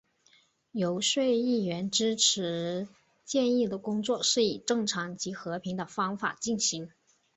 [0.71, 2.87] 游说议员支持
[3.23, 6.89] 建议的工作是以正常及和平的方法进行。